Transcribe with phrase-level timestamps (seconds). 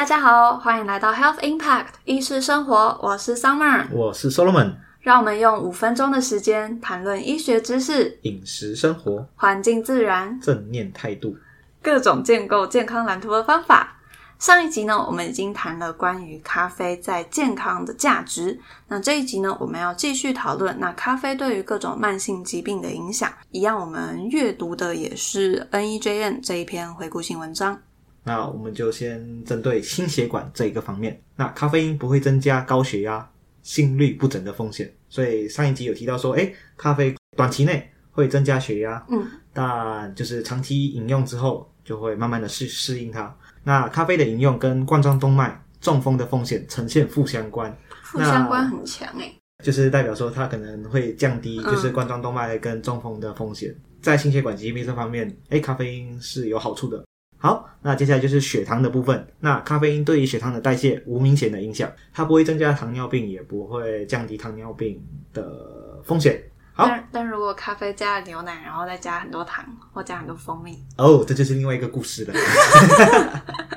[0.00, 11.36] 大家好，欢迎来到 Health Impact 医师生活，我是 Summer，我是 Solomon，让我们用五分钟的时间谈论医学知识、饮食生活、环境自然、正念态度、
[11.82, 13.94] 各种建构健康蓝图的方法。
[14.38, 18.58] 上一集呢，我们已经谈了关于咖啡在健康的价值。
[18.88, 23.30] 那这一集呢，我们要继续讨论那咖啡对于各种慢性疾病的影响。
[23.50, 27.78] 一样，我们阅读的也是 NEJM 这一篇回顾性文章。
[28.22, 31.20] 那我们就先针对心血管这一个方面。
[31.36, 33.28] 那咖啡因不会增加高血压、
[33.62, 34.92] 心律不整的风险。
[35.08, 43.34] 所以上一集有提到说，哎，咖啡短期内会增加血压，嗯，但就是长期饮用之后，就会慢慢的适适应它。
[43.64, 53.74] 那咖啡的饮用跟冠状动脉中风的风险呈现负相关，负相关很强诶，就是代表说它可能会降低就是冠状动脉跟中风的风险。
[54.00, 57.04] 在心血管疾病这方面，哎，咖啡因是有好处的。
[57.42, 59.26] 好，那接下来就是血糖的部分。
[59.40, 66.38] 那咖啡因对于血糖的代谢无明显的影响，它不会增加糖尿病，也不会降低糖尿病的风险。
[66.76, 72.34] 但但如果咖啡加了牛奶，然后再加很多糖或加很多蜂蜜，哦，这就是另外一个故事了。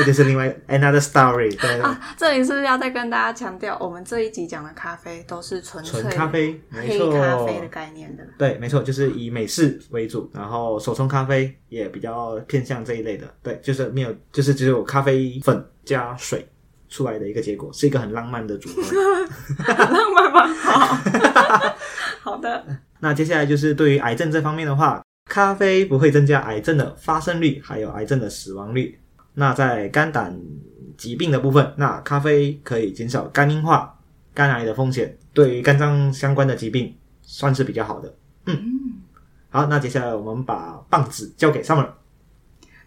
[0.00, 1.54] 这就是另外 another story。
[1.60, 8.26] 对啊，这里是要再跟大家强调，我们这一集讲的咖啡都是纯纯咖啡，黑咖啡的概念的。
[8.38, 13.26] 对，没错，就是以美式为主，然后手冲咖啡也比较偏向这一类的。
[13.42, 16.48] 对，就是没有，就是只有咖啡粉加水
[16.88, 18.82] 出来的一个结果，是一个很浪漫的组合。
[19.68, 20.46] 浪漫吗？
[20.54, 20.96] 好。
[22.22, 22.64] 好的，
[23.00, 28.99] 那接下来就是对于癌症这方面的话，咖啡不会增加癌症的发生率，还有癌症的死亡率。
[29.34, 30.38] 那在肝胆
[30.96, 33.98] 疾病的部分，那咖啡可以减少肝硬化、
[34.34, 38.14] 肝癌的风险，对于肝脏相关的疾病算是比较好的。
[38.46, 38.56] 嗯，
[39.48, 41.88] 好，那接下来我们把棒子交给 Summer。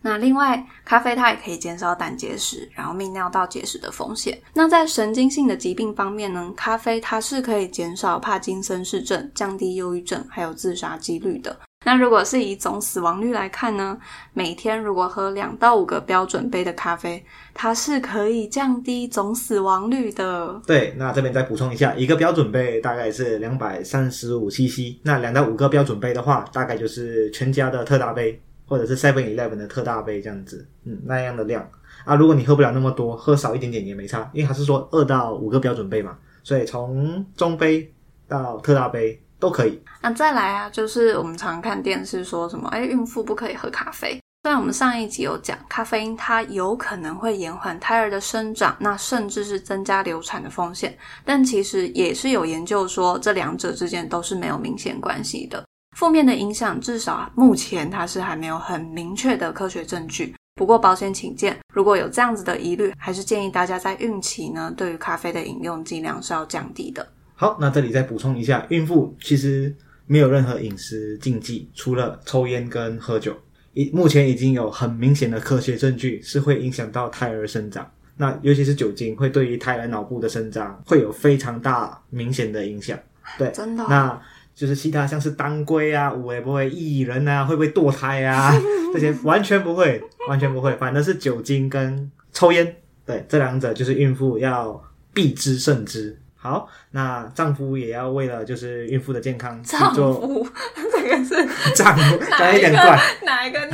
[0.06, 4.38] 那另外，咖啡它也可以减少胆结石，然后泌尿道结石的风险。
[4.54, 11.58] 那在神经性的疾病方面呢，咖啡它是可以减少帕金森氏症、降低忧郁症还有自杀几率的。
[11.84, 13.98] 那如果是以总死亡率来看呢，
[14.34, 17.24] 每天如果喝两到五个标准杯的咖啡，
[17.54, 20.62] 它是可以降低总死亡率的。
[20.66, 28.42] 对，那这边再补充一下，一个标准杯大概是两百三十五 CC，那两到五个标准杯的话，大概就是全家的特大杯。
[28.66, 31.70] 或者是 Seven Eleven 的特大杯这样子，嗯，那样的量
[32.06, 37.94] 啊，如果你喝不了那么多，喝少一点点也没差，因为它是说二到五个标准杯嘛，所以从中杯
[38.26, 39.78] 到特大杯都可以。
[40.02, 44.18] 那再来啊，就是我们常看电视说什么，哎，孕妇不可以喝咖啡。
[44.44, 55.62] 虽然我们上一集有讲，咖啡因它有可能会延缓胎儿的生长，那甚至是增加流产的风险，但其实也是有研究说，这两者之间都是没有明显关系的。
[55.98, 60.34] 负面的影响，至少目前它是还没有很明确的科学证据。
[60.56, 67.06] 不过保险起见，如果有这样子的疑虑，还是建议大家在孕期呢，对于咖啡的饮用剂量是要降低的。
[67.44, 73.36] 好，那这里再补充一下，孕妇其实没有任何饮食禁忌，除了抽烟跟喝酒。
[73.74, 77.86] 已目前已经有很明显的科学证据是会影响到胎儿生长。
[78.16, 82.98] 那尤其是酒精会对于胎儿脑部的生长会有非常大明显的影响。
[83.38, 83.84] 对，真的。
[83.90, 84.18] 那
[84.56, 88.54] 就是其他像是当归啊、五味不会薏仁啊，会不会堕胎啊？
[88.94, 90.74] 这些完全不会，完全不会。
[90.78, 92.74] 反正是酒精跟抽烟，
[93.06, 94.82] 对这两者就是孕妇要
[95.14, 96.18] 避之慎之。
[96.44, 100.14] 好，那丈夫也要为了就是孕妇的健康去做。
[100.14, 100.48] 丈夫，
[100.92, 101.36] 这个是
[101.74, 103.72] 丈夫，讲一点怪，哪一个年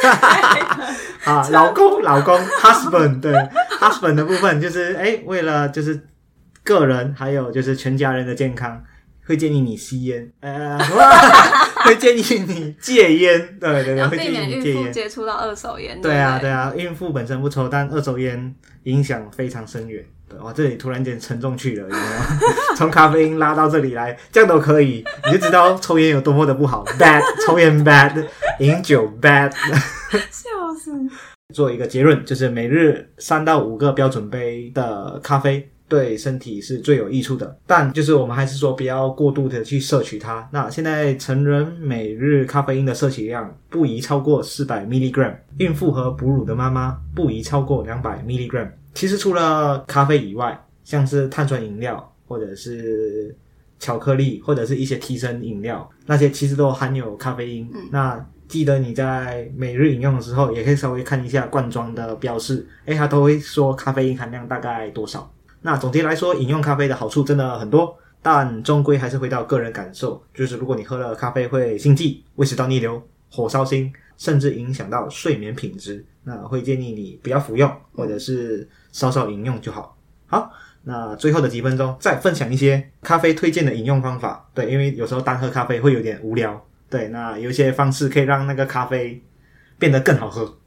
[0.00, 0.60] 代？
[1.26, 3.32] 啊，老公，老公，husband，对
[3.80, 6.00] ，husband 的部分就是哎，为了就是
[6.62, 8.84] 个人还有就是全家人的健康。
[9.26, 10.78] 会建议你吸烟，呃，
[11.84, 16.00] 会建议你戒烟，对对对，会建议你戒烟，接触到二手烟。
[16.00, 20.04] 对啊对啊，孕妇本身不抽，但二手烟影响非常深远。
[20.28, 22.74] 对，哇，这里突然间沉重去了，有没有？
[22.76, 28.24] 从咖啡因拉到这里来，这样都可以，你就知道抽烟有多么的不好，bad，抽烟 bad，
[28.58, 29.52] 饮酒 bad，
[30.10, 30.48] 笑
[30.78, 30.92] 死。
[31.54, 35.70] 做一个结论，就是每日三到五个标准杯的咖啡。
[35.92, 40.48] 对身体是最有益处的，但就是我们还是说不要过度的去摄取它。
[40.50, 48.70] 那现在成人每日咖啡因的摄取量不宜超过四百 milligram，孕妇和哺乳的妈妈不宜超过两百 milligram。
[48.94, 53.36] 其实除了咖啡以外，像是碳酸饮料或者是
[53.78, 57.70] 巧克力或者是一些提神饮料，那些其实都含有咖啡因。
[57.90, 58.18] 那
[58.48, 65.30] 记得你在每日饮用的时候，也可以稍微看一下罐装的标示，诶，它都会说咖啡因含量大概多少。
[65.62, 70.22] 那总结来说，饮用咖啡的好处真的很多，但终归还是回到个人感受。
[70.34, 76.04] 就是如果你喝了咖啡会心悸、胃食道逆流、火烧心，甚至影响到睡眠品质。
[76.24, 79.96] 那会建议你不要服用，或者是稍稍饮用就好。
[80.26, 80.52] 好，
[80.84, 84.48] 那最后的几分钟再分享一些咖啡推荐的饮用方法。
[84.54, 86.64] 对，因为有时候单喝咖啡会有点无聊。
[86.88, 89.22] 对，那有一些方式可以让那个咖啡
[89.78, 90.58] 变得更好喝。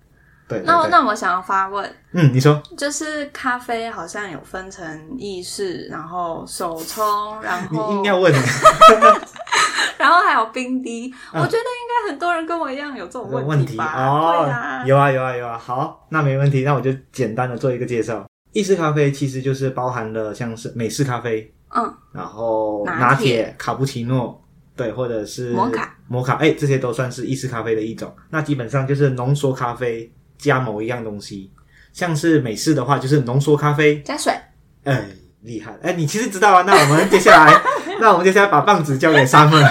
[0.47, 8.31] 对，对那对那我想要发问，嗯，你说就是咖啡好像有分成意式，然后手冲，然你后硬要问，
[9.97, 11.13] 然后还有冰滴。
[11.33, 13.93] 嗯我觉得应该很多人跟我一样有这种有问题吧？
[13.97, 14.45] 哦
[14.85, 15.57] 有啊有啊有啊。
[15.57, 18.25] 好，那没问题，那我就简单的做一个介绍。
[18.51, 24.41] 意式咖啡其实就是包含了像是美式咖啡，嗯，然后拿拿铁卡布奇诺，
[24.77, 28.13] 对，或者是摩卡，摩卡，哎，这些都算是意式咖啡的一种。
[28.29, 31.51] 那基本上就是浓缩咖啡加某一样东西，
[31.93, 34.33] 像是美式的话就是浓缩咖啡，加水。
[34.83, 35.05] 哎，
[35.41, 36.63] 厉害，哎，你其实知道啊。
[36.65, 37.61] 那我们接下来，
[37.99, 39.69] 那我们接下来把棒子交给 Summer。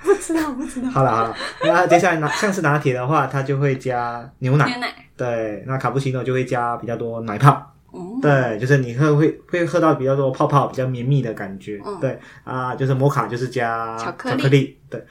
[0.00, 0.90] 不知道，不知道。
[0.90, 4.94] 好了好了，那接下来拿像是拿铁的话，它就会加牛奶，牛奶。
[5.16, 7.74] 对，那卡布奇诺就会加比较多奶泡。
[7.92, 11.80] 嗯，对，就是你喝会会喝到比较多泡泡，比较绵密的感觉。
[11.84, 14.78] 嗯对啊，就是摩卡就是加巧克力力。
[14.88, 15.02] 对，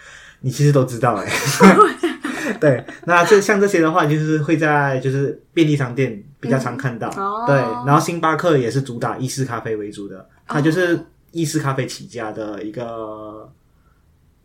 [0.41, 1.25] 你其实都知道哎。
[2.59, 7.09] 对，那这像这些的话，就是会在就是便利商店比较常看到。
[7.09, 7.55] 哦对，
[7.85, 10.99] 然后星巴克也是主打意式咖啡为主的，它就是
[11.31, 13.49] 意式咖啡起家的一个。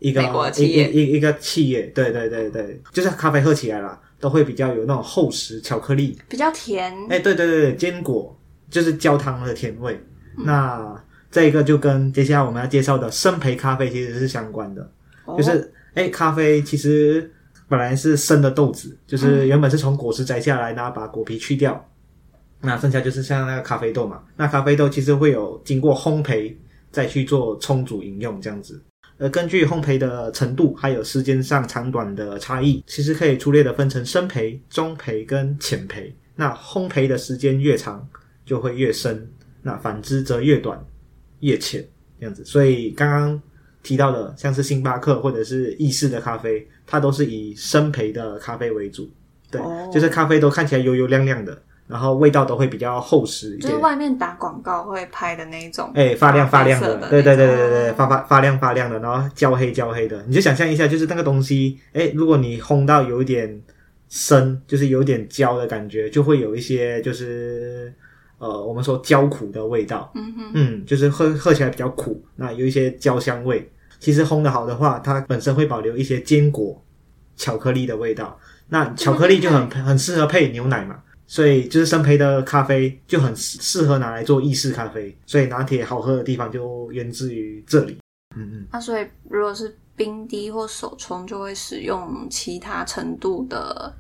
[0.05, 6.93] 一个一企业一一一个企业，对对对对，就是咖啡喝起来啦，都会比较有那种厚实巧克力比较甜。
[7.09, 8.37] 哎，对对对，坚果
[8.69, 9.97] 就是焦糖的甜味。
[10.37, 10.93] 那
[11.31, 14.91] 这个就跟接下来我们要介绍的生培咖啡其实是相关的，
[15.25, 17.33] 哦就是哎，咖啡其实
[17.73, 21.83] 本来是生的豆子，就是原本是从果实摘下来，然后把果皮去掉，
[22.61, 24.23] 那剩下就是像那个咖啡豆嘛。
[24.37, 26.55] 那咖啡豆其实会有经过烘焙
[26.91, 28.79] 再去做冲煮饮用这样子。
[29.17, 36.13] 呃，根据烘焙的程度还有时间上长短的差异，其实可以粗略的分成深焙、中焙跟浅焙。
[36.37, 38.07] 那烘焙的时间越长，
[38.45, 39.17] 就会越深；
[39.63, 40.79] 那反之则越短，
[41.41, 41.83] 越浅
[42.21, 42.45] 这样子。
[42.45, 43.43] 所以刚刚
[43.83, 49.11] 提到的，像是星巴克或者是意式的咖啡，它都是以生培的咖啡为主。
[49.51, 53.77] 对，哦就是咖啡都看起来油油亮亮的，然后味道都会比较厚实一点就是。
[53.77, 63.61] 外面打广告会拍的那一种，哎，发亮发亮的对对对对对对，发发发亮发亮的，然后焦黑焦黑的，你就想象一下，就是那个东西，哎，如果你烘到有一点
[64.09, 67.93] 深，就是有点焦的感觉，就会有一些就是
[68.43, 73.71] 呃，我们说焦苦的味道，嗯哼，嗯，就是喝喝起来比较苦，那有一些焦香味。
[74.01, 76.83] 其实烘的好的话，它本身会保留一些坚果、
[77.37, 78.37] 巧克力的味道。
[78.69, 85.17] 那巧克力就很很适合配牛奶嘛，所以就是生培的咖啡就很适适合拿来做意式咖啡。
[85.25, 87.97] 所以拿铁好喝的地方就源自于这里。
[88.35, 93.95] 嗯嗯，那所以如果是冰滴或手冲，就会使用其他程度的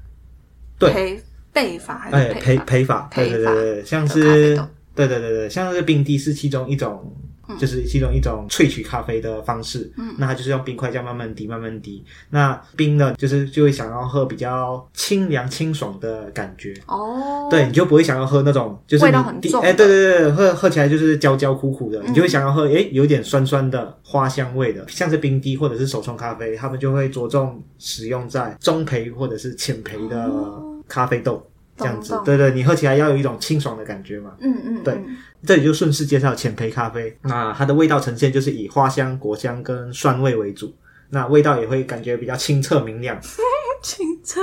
[0.80, 1.22] 对
[1.54, 2.66] 焙焙法还是法？
[2.66, 4.64] 焙法，对对对对，像是豆
[4.94, 7.14] 对对对对，像是冰滴是其中一种，
[7.49, 9.90] 嗯就是其中一种萃取咖啡的方式。
[9.96, 12.02] 嗯那它就是用冰块这样慢慢滴，慢慢滴。
[12.31, 16.75] 那冰呢，就是就会想要喝比较清凉清爽的感觉。
[16.87, 31.49] 哦，对，你就不会想要喝那种就是味道很重哎，对对对，喝喝起来就是焦焦苦苦的，嗯你就会想要喝哎有点酸酸的花香味的，像是冰滴或者是手冲咖啡，他们就会着重使用在中焙或者是浅焙的哦咖啡豆。
[31.75, 34.32] 这样子对对，你喝起来要有一种清爽的感觉嘛。
[34.40, 40.72] 嗯嗯，对嗯这里就顺势介绍浅焙咖啡，那它的味道呈现就是以花香、果香跟酸味为主，
[41.08, 43.18] 那味道也会感觉比较清澈明亮。
[43.82, 44.40] 清澈，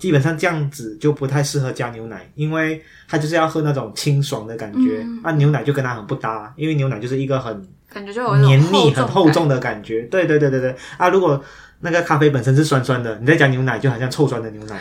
[0.00, 10.02] 基本上这样子就不太适合加牛奶，因为它就是要喝那种清爽的感觉，嗯啊，牛奶就跟它很不搭，因为牛奶就是一个很感觉就有黏腻、很厚重的感觉。
[10.10, 11.42] 对对对对对，啊，如果
[11.80, 14.80] 那个咖啡本身是酸酸的，你再加牛奶就好像臭酸的牛奶，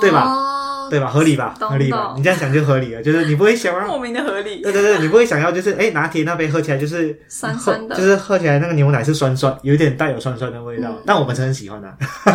[0.00, 0.56] 对吧哦
[0.90, 1.06] 对吧？
[1.06, 1.54] 合理吧？
[1.60, 2.14] 合理吧？
[2.16, 11.88] 你这样想就合理了， 就是你不会想要莫名的合理，对对对，你不会想要就是哎拿铁那杯喝起来就是酸酸的就是喝起来那个牛奶是酸酸，有一点带有酸酸的味道，嗯但我们是很喜欢的、
[12.26, 12.32] 哦，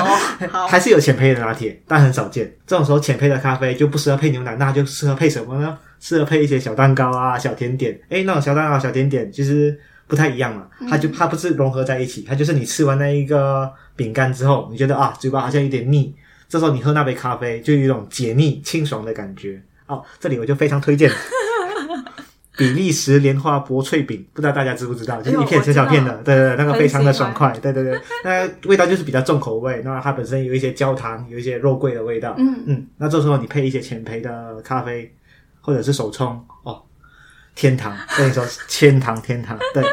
[0.49, 2.49] 好， 还是有浅焙的拿铁，但很少见。
[2.65, 5.77] 这种时候浅焙的咖啡就不适合配牛奶，那就适合配什么呢？
[5.99, 7.99] 适合配一些小蛋糕啊、小甜点。
[8.09, 16.15] 哎，那种小蛋糕、小甜点其实不太一样嘛，它就它不是融合在一起，它就是你吃完那一个饼干之后，你觉得啊嘴巴好像有点腻，
[16.47, 19.61] 这时候你喝那杯咖啡就有一种解腻、清爽的感觉。
[19.87, 21.11] 哦，这里我就非常推荐
[22.57, 32.63] 比利时莲花薄脆饼，不知道大家知不知道，就是一片小小片的，对对对，那个非常的爽快，对对对，那味道就是比较重口味，那它本身有一些焦糖，有一些肉桂的味道，嗯。
[32.65, 35.13] 嗯，那这时候你配一些浅焙的咖啡
[35.59, 36.81] 或者是手冲，哦，
[37.55, 39.83] 天堂，跟你说天堂天堂，对，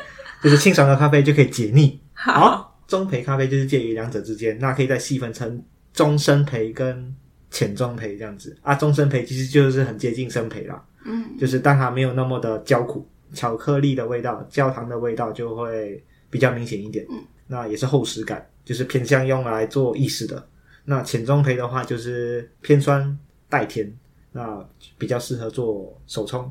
[0.41, 2.01] 就是清爽的咖啡就可以解腻。
[2.15, 5.61] 好，中焙咖啡就是介于两者之间，那可以再细分成
[5.93, 7.15] 中生培跟
[7.51, 8.75] 浅中培这样子啊。
[8.75, 17.07] 中生培其实就是很接近生培啦，嗯，就是但它没有那么的焦苦，巧克力的味道、焦糖的味道就会比较明显一点。
[17.11, 20.47] 嗯，那也是厚实感，就是偏向用来做意式的。
[20.85, 23.19] 那浅中培的话，就是偏酸
[23.49, 23.93] 带甜，
[24.33, 24.67] 那
[24.99, 26.51] 比较适合做手冲。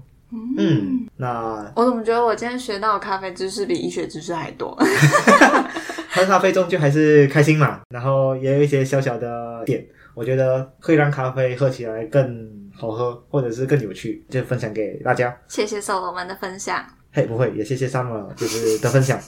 [0.57, 4.75] 嗯，那我怎么觉得我今天学到的咖啡知识比医学知识还多？
[6.13, 15.35] 喝咖啡终究还是开心嘛，然后也有一些小小的点，我觉得会让咖啡喝起来更好喝，或者是更有趣，就分享给大家。
[15.47, 16.85] 谢谢手罗们的分享。
[17.13, 19.19] 嘿，不会，也谢谢 Summer 就是的分享。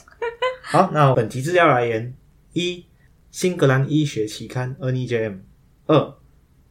[0.62, 2.14] 好，那本集资料来源：
[2.52, 2.84] 一、
[3.30, 5.38] 新格兰医学期刊 （NEJM）；
[5.86, 6.14] 二、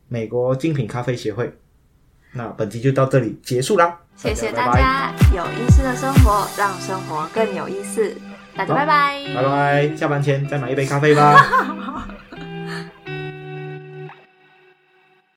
[0.08, 1.56] 美国精品咖啡协会。
[2.34, 8.16] 那本期就到这里结束啦，谢谢大家，有意思的生活让生活更有意思。
[8.56, 11.36] 大家拜拜，拜拜，下班前再买一杯咖啡吧。